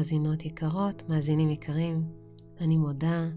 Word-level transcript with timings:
מאזינות 0.00 0.44
יקרות, 0.44 1.08
מאזינים 1.08 1.50
יקרים, 1.50 2.02
אני 2.60 2.76
מודה 2.76 3.28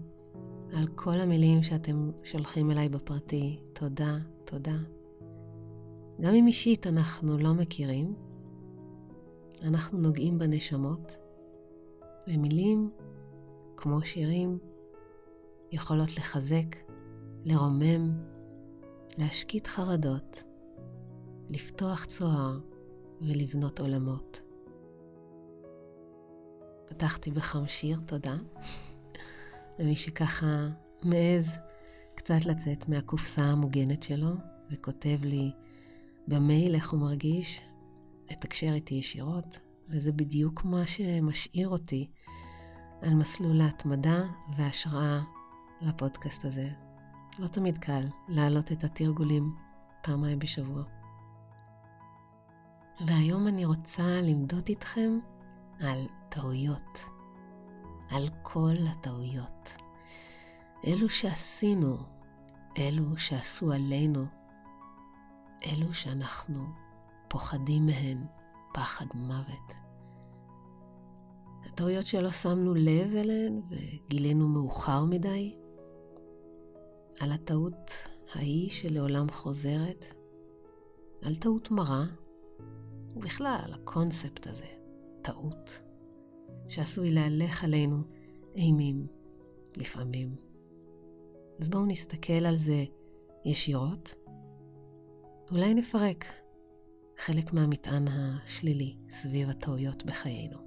על 0.72 0.86
כל 0.94 1.20
המילים 1.20 1.62
שאתם 1.62 2.10
שולחים 2.22 2.70
אליי 2.70 2.88
בפרטי. 2.88 3.60
תודה, 3.72 4.16
תודה. 4.44 4.76
גם 6.20 6.34
אם 6.34 6.46
אישית 6.46 6.86
אנחנו 6.86 7.38
לא 7.38 7.54
מכירים, 7.54 8.14
אנחנו 9.62 9.98
נוגעים 9.98 10.38
בנשמות, 10.38 11.16
ומילים, 12.28 12.90
כמו 13.76 14.02
שירים, 14.02 14.58
יכולות 15.72 16.16
לחזק, 16.16 16.76
לרומם, 17.44 18.10
להשקיט 19.18 19.66
חרדות, 19.66 20.42
לפתוח 21.50 22.04
צוהר 22.04 22.58
ולבנות 23.20 23.80
עולמות. 23.80 24.43
פתחתי 26.88 27.30
בחם 27.30 27.66
שיר 27.66 28.00
תודה 28.06 28.36
למי 29.78 29.96
שככה 29.96 30.68
מעז 31.02 31.50
קצת 32.14 32.44
לצאת 32.46 32.88
מהקופסה 32.88 33.42
המוגנת 33.42 34.02
שלו 34.02 34.34
וכותב 34.70 35.18
לי 35.22 35.52
במייל 36.28 36.74
איך 36.74 36.90
הוא 36.90 37.00
מרגיש, 37.00 37.60
לתקשר 38.30 38.72
איתי 38.74 38.94
ישירות, 38.94 39.58
וזה 39.88 40.12
בדיוק 40.12 40.64
מה 40.64 40.86
שמשאיר 40.86 41.68
אותי 41.68 42.10
על 43.02 43.14
מסלול 43.14 43.60
ההתמדה 43.60 44.22
וההשראה 44.56 45.20
לפודקאסט 45.80 46.44
הזה. 46.44 46.68
לא 47.38 47.46
תמיד 47.46 47.78
קל 47.78 48.04
להעלות 48.28 48.72
את 48.72 48.84
התרגולים 48.84 49.54
פעמיים 50.02 50.38
בשבוע. 50.38 50.82
והיום 53.06 53.48
אני 53.48 53.64
רוצה 53.64 54.20
למדוד 54.22 54.64
איתכם 54.68 55.18
על 55.80 56.06
טעויות, 56.28 56.98
על 58.10 58.28
כל 58.42 58.74
הטעויות. 58.88 59.72
אלו 60.86 61.08
שעשינו, 61.08 61.96
אלו 62.78 63.18
שעשו 63.18 63.72
עלינו, 63.72 64.26
אלו 65.66 65.94
שאנחנו 65.94 66.64
פוחדים 67.28 67.86
מהן 67.86 68.26
פחד 68.74 69.06
מוות. 69.14 69.72
הטעויות 71.64 72.06
שלא 72.06 72.30
שמנו 72.30 72.74
לב 72.74 73.14
אליהן 73.14 73.60
וגילינו 73.70 74.48
מאוחר 74.48 75.04
מדי, 75.04 75.56
על 77.20 77.32
הטעות 77.32 77.90
ההיא 78.34 78.70
שלעולם 78.70 79.30
חוזרת, 79.30 80.04
על 81.22 81.34
טעות 81.36 81.70
מרה, 81.70 82.04
ובכלל 83.16 83.74
הקונספט 83.74 84.46
הזה, 84.46 84.66
טעות, 85.24 85.80
שעשוי 86.68 87.10
להלך 87.10 87.64
עלינו 87.64 87.96
אימים 88.56 89.06
לפעמים. 89.76 90.36
אז 91.60 91.68
בואו 91.68 91.86
נסתכל 91.86 92.46
על 92.46 92.58
זה 92.58 92.84
ישירות. 93.44 94.14
אולי 95.50 95.74
נפרק 95.74 96.24
חלק 97.18 97.52
מהמטען 97.52 98.04
השלילי 98.08 98.96
סביב 99.10 99.50
הטעויות 99.50 100.04
בחיינו. 100.04 100.58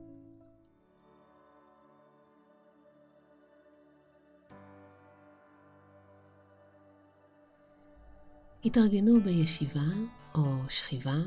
התארגנו 8.66 9.21
בישיבה 9.21 9.88
או 10.36 10.69
שכיבה 10.69 11.17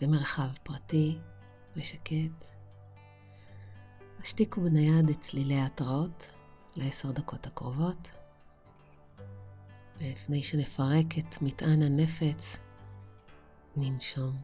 במרחב 0.00 0.48
פרטי 0.62 1.18
ושקט. 1.76 2.59
השתיקו 4.22 4.60
בנייד 4.60 5.08
את 5.08 5.20
צלילי 5.20 5.54
ההתראות 5.54 6.26
לעשר 6.76 7.10
דקות 7.10 7.46
הקרובות. 7.46 8.08
ולפני 9.98 10.42
שנפרק 10.42 11.06
את 11.18 11.42
מטען 11.42 11.82
הנפץ, 11.82 12.56
ננשום. 13.76 14.36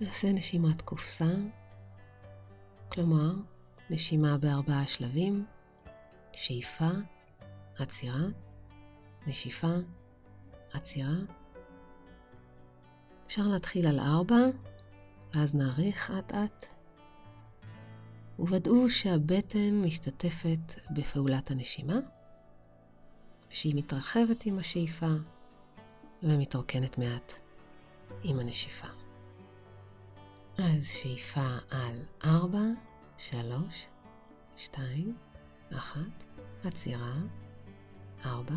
נעשה 0.00 0.32
נשימת 0.32 0.82
קופסה, 0.82 1.34
כלומר, 2.92 3.32
נשימה 3.90 4.38
בארבעה 4.38 4.86
שלבים, 4.86 5.46
שאיפה, 6.32 6.90
עצירה, 7.78 8.22
נשיפה, 9.26 9.74
עצירה. 10.72 11.14
אפשר 13.26 13.42
להתחיל 13.42 13.86
על 13.86 14.00
ארבע, 14.00 14.36
ואז 15.34 15.54
נאריך 15.54 16.10
אט-אט, 16.18 16.66
וודאו 18.38 18.90
שהבטן 18.90 19.82
משתתפת 19.84 20.74
בפעולת 20.90 21.50
הנשימה, 21.50 21.98
ושהיא 23.50 23.74
מתרחבת 23.76 24.46
עם 24.46 24.58
השאיפה 24.58 25.10
ומתרוקנת 26.22 26.98
מעט 26.98 27.32
עם 28.22 28.38
הנשיפה. 28.38 28.88
אז 30.58 30.90
שאיפה 30.90 31.56
על 31.70 32.02
4, 32.24 32.58
3, 33.18 33.86
2, 34.56 35.16
1, 35.72 36.00
עצירה, 36.64 37.14
4, 38.24 38.54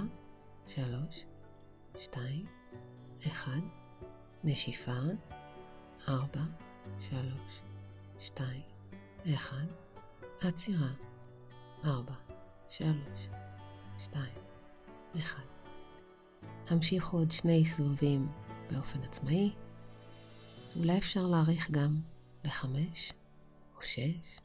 3, 0.68 1.26
2, 2.00 2.46
1, 3.28 3.52
נשיפה, 4.44 5.00
4, 6.08 6.42
3, 7.10 7.22
2, 8.20 8.62
1, 9.34 9.56
עצירה, 10.42 10.90
4, 11.86 12.14
3, 12.70 12.96
2, 14.00 14.24
1. 15.18 15.44
המשיכו 16.68 17.18
עוד 17.18 17.32
שני 17.32 17.66
סבבים 17.66 18.32
באופן 18.72 19.04
עצמאי. 19.04 19.52
אולי 20.80 20.98
אפשר 20.98 21.28
להאריך 21.28 21.72
גם 21.72 21.96
לחמש 22.46 23.14
או 23.78 23.82
שש. 23.82 24.40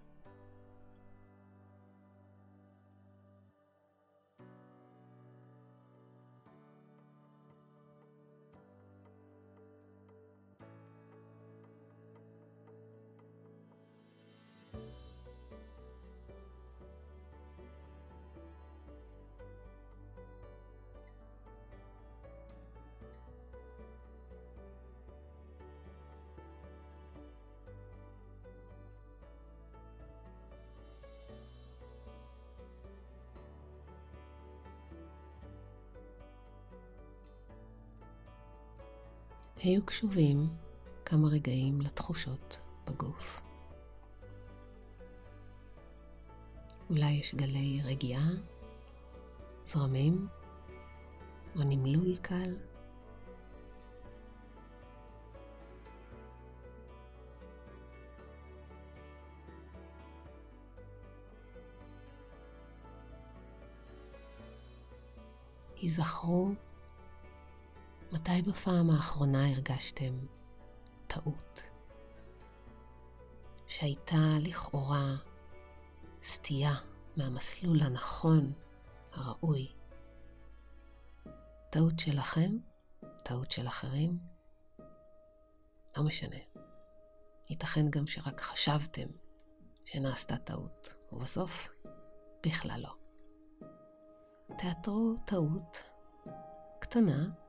היו 39.67 39.87
קשובים 39.87 40.49
כמה 41.05 41.29
רגעים 41.29 41.81
לתחושות 41.81 42.57
בגוף. 42.87 43.41
אולי 46.91 47.11
יש 47.11 47.35
גלי 47.35 47.81
רגיעה, 47.85 48.29
זרמים 49.65 50.27
או 51.57 51.61
נמלול 51.65 52.17
קל. 52.17 52.57
תיזכרו 65.75 66.55
מתי 68.13 68.43
בפעם 68.43 68.91
האחרונה 68.91 69.51
הרגשתם 69.53 70.19
טעות? 71.07 71.63
שהייתה 73.67 74.17
לכאורה 74.41 75.17
סטייה 76.23 76.75
מהמסלול 77.17 77.83
הנכון, 77.83 78.53
הראוי. 79.13 79.73
טעות 81.71 81.99
שלכם, 81.99 82.57
טעות 83.25 83.51
של 83.51 83.67
אחרים, 83.67 84.19
לא 85.97 86.03
משנה. 86.05 86.37
ייתכן 87.51 87.91
גם 87.91 88.07
שרק 88.07 88.41
חשבתם 88.41 89.07
שנעשתה 89.85 90.37
טעות, 90.37 90.95
ובסוף 91.13 91.69
בכלל 92.47 92.81
לא. 92.81 92.95
תאתרו 94.59 95.15
טעות 95.27 95.83
קטנה 96.79 97.46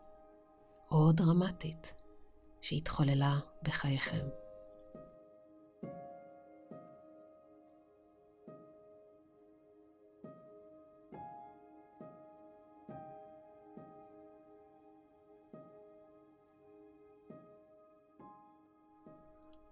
או 0.92 1.12
דרמטית 1.12 1.94
שהתחוללה 2.62 3.40
בחייכם. 3.64 4.28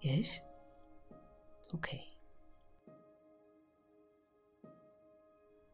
יש? 0.01 0.41
אוקיי. 1.73 2.00
Okay. 2.00 2.15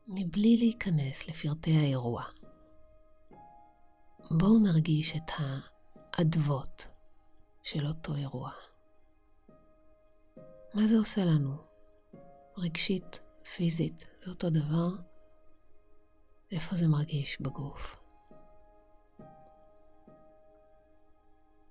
מבלי 0.07 0.57
להיכנס 0.57 1.27
לפרטי 1.27 1.77
האירוע, 1.77 2.23
בואו 4.37 4.59
נרגיש 4.59 5.15
את 5.15 5.31
האדוות 6.13 6.87
של 7.63 7.87
אותו 7.87 8.15
אירוע. 8.15 8.51
מה 10.73 10.87
זה 10.87 10.97
עושה 10.97 11.25
לנו? 11.25 11.55
רגשית, 12.57 13.19
פיזית, 13.55 13.97
זה 14.25 14.31
אותו 14.31 14.49
דבר? 14.49 14.89
איפה 16.51 16.75
זה 16.75 16.87
מרגיש 16.87 17.41
בגוף? 17.41 17.95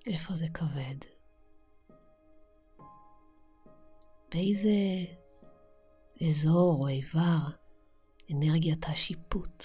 איפה 0.07 0.35
זה 0.35 0.47
כבד? 0.55 0.97
באיזה 4.31 4.77
אזור 6.27 6.79
או 6.83 6.89
איבר 6.89 7.39
אנרגיית 8.33 8.85
השיפוט 8.85 9.65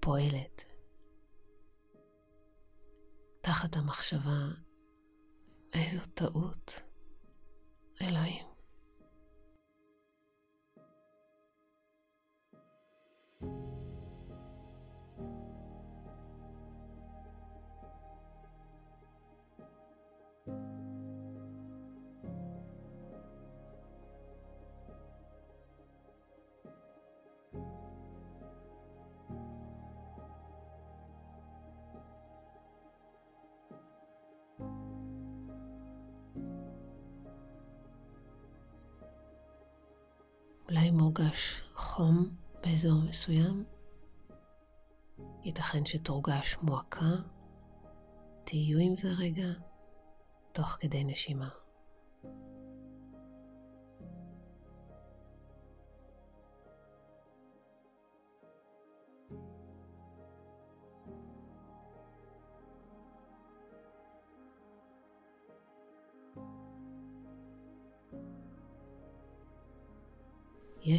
פועלת? 0.00 0.75
תחת 3.46 3.76
המחשבה, 3.76 4.46
איזו 5.74 5.98
טעות, 6.14 6.80
אלוהים. 8.02 8.55
אולי 40.76 40.90
מורגש 40.90 41.62
חום 41.74 42.28
באזור 42.62 43.02
מסוים, 43.08 43.64
ייתכן 45.44 45.86
שתורגש 45.86 46.56
מועקה, 46.62 47.14
תהיו 48.44 48.78
עם 48.78 48.94
זה 48.94 49.08
רגע, 49.18 49.48
תוך 50.52 50.76
כדי 50.80 51.04
נשימה. 51.04 51.48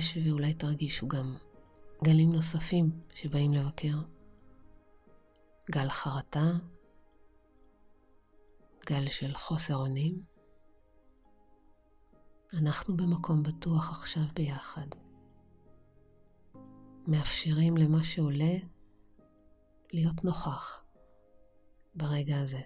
יש 0.08 0.18
ואולי 0.26 0.54
תרגישו 0.54 1.08
גם 1.08 1.38
גלים 2.04 2.32
נוספים 2.32 2.90
שבאים 3.14 3.54
לבקר. 3.54 3.98
גל 5.72 5.90
חרטה, 5.90 6.52
גל 8.86 9.10
של 9.10 9.34
חוסר 9.34 9.76
אונים. 9.76 10.22
אנחנו 12.54 12.98
במקום 12.98 13.44
בטוח 13.44 13.92
עכשיו 13.92 14.24
ביחד. 14.34 14.88
מאפשרים 17.08 17.78
למה 17.78 18.04
שעולה 18.04 18.56
להיות 19.94 20.24
נוכח 20.24 20.84
ברגע 21.96 22.40
הזה. 22.40 22.62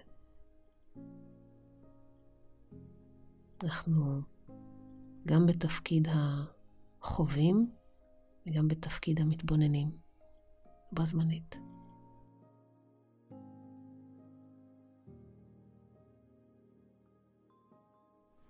אנחנו 3.62 4.20
גם 5.26 5.46
בתפקיד 5.46 6.08
ה... 6.08 6.44
חווים 7.02 7.70
וגם 8.46 8.68
בתפקיד 8.68 9.20
המתבוננים 9.20 9.90
בו 10.92 11.06
זמנית. 11.06 11.56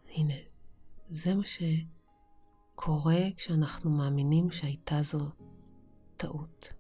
הנה, 0.09 0.35
זה 1.11 1.35
מה 1.35 1.43
שקורה 2.75 3.21
כשאנחנו 3.37 3.91
מאמינים 3.91 4.51
שהייתה 4.51 5.03
זו 5.03 5.31
טעות. 6.17 6.75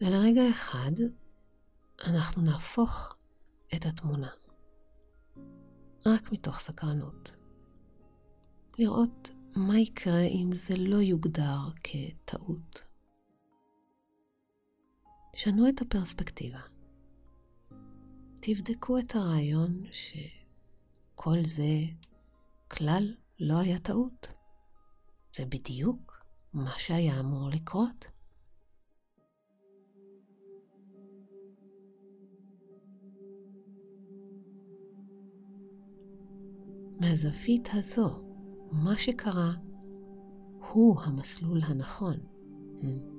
ולרגע 0.00 0.50
אחד 0.50 0.92
אנחנו 2.06 2.42
נהפוך 2.42 3.16
את 3.76 3.86
התמונה, 3.86 4.30
רק 6.06 6.32
מתוך 6.32 6.58
סקרנות. 6.58 7.30
לראות 8.78 9.30
מה 9.56 9.78
יקרה 9.78 10.20
אם 10.20 10.50
זה 10.52 10.74
לא 10.76 10.96
יוגדר 10.96 11.58
כטעות? 11.82 12.82
שנו 15.36 15.68
את 15.68 15.80
הפרספקטיבה. 15.80 16.60
תבדקו 18.40 18.98
את 18.98 19.14
הרעיון 19.14 19.82
שכל 19.90 21.38
זה 21.44 21.64
כלל 22.68 23.14
לא 23.40 23.58
היה 23.58 23.78
טעות. 23.78 24.28
זה 25.32 25.44
בדיוק 25.44 26.24
מה 26.52 26.72
שהיה 26.78 27.20
אמור 27.20 27.50
לקרות. 27.50 28.06
מהזווית 37.00 37.68
הזו 37.72 38.25
מה 38.72 38.98
שקרה 38.98 39.52
הוא 40.72 41.00
המסלול 41.00 41.60
הנכון. 41.62 42.16
Hmm. 42.82 43.15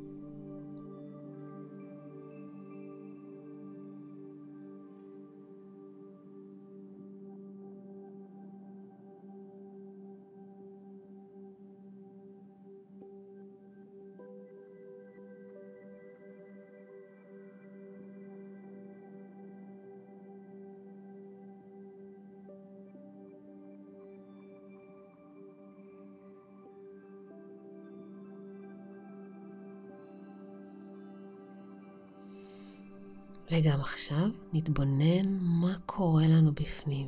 וגם 33.51 33.79
עכשיו 33.79 34.29
נתבונן 34.53 35.37
מה 35.39 35.77
קורה 35.85 36.23
לנו 36.27 36.51
בפנים. 36.51 37.07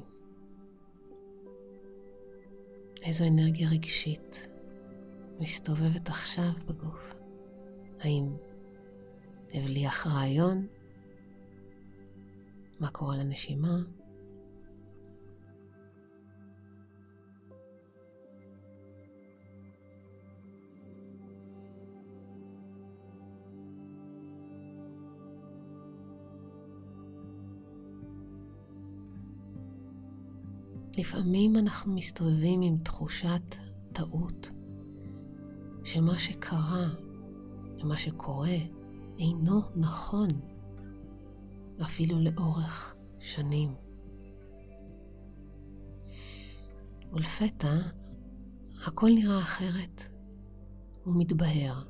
איזו 3.03 3.25
אנרגיה 3.27 3.69
רגשית 3.69 4.47
מסתובבת 5.39 6.07
עכשיו 6.07 6.51
בגוף. 6.67 7.15
האם 7.99 8.35
הבליח 9.53 10.07
רעיון? 10.07 10.67
מה 12.79 12.89
קורה 12.91 13.17
לנשימה? 13.17 13.77
לפעמים 30.99 31.55
אנחנו 31.55 31.93
מסתובבים 31.93 32.61
עם 32.61 32.77
תחושת 32.77 33.55
טעות, 33.93 34.49
שמה 35.83 36.19
שקרה 36.19 36.89
ומה 37.79 37.97
שקורה 37.97 38.57
אינו 39.19 39.61
נכון, 39.75 40.27
אפילו 41.81 42.19
לאורך 42.19 42.95
שנים. 43.19 43.73
ולפתע 47.13 47.75
הכל 48.85 49.09
נראה 49.15 49.39
אחרת 49.39 50.03
ומתבהר. 51.05 51.83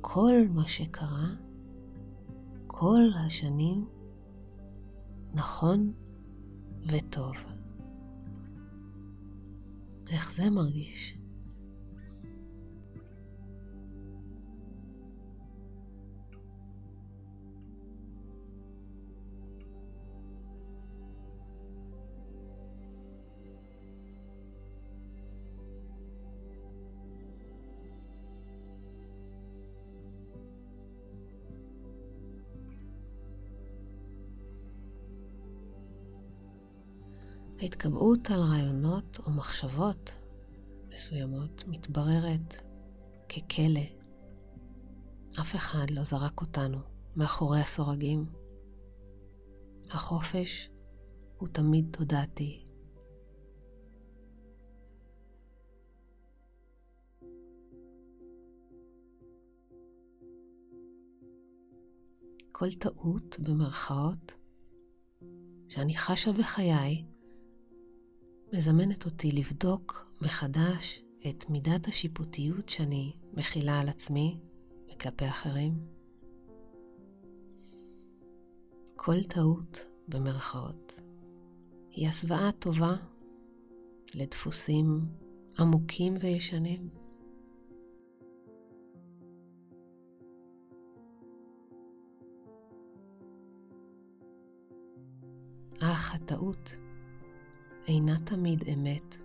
כל 0.00 0.34
מה 0.50 0.68
שקרה 0.68 1.28
כל 2.66 3.00
השנים 3.26 3.88
נכון 5.34 5.92
וטוב. 6.86 7.36
איך 10.10 10.32
זה 10.36 10.50
מרגיש? 10.50 11.18
ההתקבעות 37.60 38.30
על 38.30 38.40
רעיונות 38.40 39.18
או 39.26 39.30
מחשבות 39.30 40.14
מסוימות 40.88 41.64
מתבררת 41.66 42.62
ככלא. 43.28 43.80
אף 45.40 45.54
אחד 45.54 45.90
לא 45.90 46.02
זרק 46.04 46.40
אותנו 46.40 46.78
מאחורי 47.16 47.60
הסורגים. 47.60 48.26
החופש 49.90 50.70
הוא 51.38 51.48
תמיד 51.48 51.88
תודעתי. 51.90 52.64
כל 62.52 62.72
טעות 62.72 63.38
במרכאות 63.40 64.32
שאני 65.68 65.96
חשה 65.96 66.32
בחיי 66.32 67.04
מזמנת 68.52 69.04
אותי 69.04 69.32
לבדוק 69.32 70.12
מחדש 70.20 71.04
את 71.30 71.50
מידת 71.50 71.88
השיפוטיות 71.88 72.68
שאני 72.68 73.12
מכילה 73.32 73.80
על 73.80 73.88
עצמי 73.88 74.38
וכלפי 74.92 75.28
אחרים. 75.28 75.74
כל 78.96 79.22
טעות, 79.22 79.84
במרכאות, 80.08 81.00
היא 81.90 82.08
הסוואה 82.08 82.52
טובה 82.52 82.94
לדפוסים 84.14 85.00
עמוקים 85.58 86.16
וישנים. 86.20 86.88
אך 95.80 96.14
הטעות 96.14 96.72
אינה 97.88 98.18
תמיד 98.24 98.64
אמת 98.68 99.16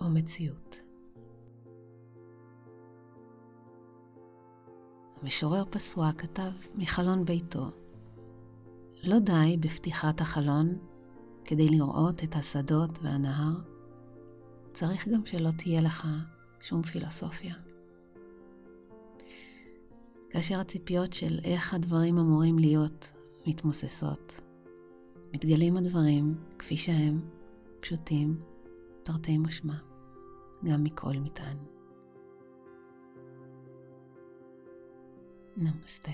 או 0.00 0.10
מציאות. 0.10 0.78
המשורר 5.22 5.64
פסוע 5.70 6.12
כתב 6.12 6.50
מחלון 6.74 7.24
ביתו, 7.24 7.70
לא 9.02 9.18
די 9.18 9.56
בפתיחת 9.60 10.20
החלון 10.20 10.78
כדי 11.44 11.68
לראות 11.68 12.24
את 12.24 12.36
השדות 12.36 12.98
והנהר, 13.02 13.52
צריך 14.74 15.08
גם 15.08 15.26
שלא 15.26 15.50
תהיה 15.50 15.80
לך 15.80 16.08
שום 16.60 16.82
פילוסופיה. 16.82 17.54
כאשר 20.30 20.60
הציפיות 20.60 21.12
של 21.12 21.38
איך 21.44 21.74
הדברים 21.74 22.18
אמורים 22.18 22.58
להיות 22.58 23.12
מתמוססות, 23.46 24.40
מתגלים 25.34 25.76
הדברים 25.76 26.34
כפי 26.58 26.76
שהם, 26.76 27.20
פשוטים, 27.84 28.40
תרתי 29.02 29.38
משמע, 29.38 29.74
גם 30.64 30.84
מכל 30.84 31.12
מטען. 31.16 31.56
נמסטה. 35.56 36.10